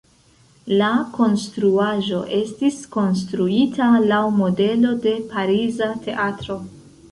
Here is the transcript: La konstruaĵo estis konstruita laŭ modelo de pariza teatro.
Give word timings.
La 0.77 0.87
konstruaĵo 1.17 2.21
estis 2.37 2.79
konstruita 2.97 3.91
laŭ 4.07 4.25
modelo 4.41 4.97
de 5.07 5.15
pariza 5.37 5.93
teatro. 6.09 6.61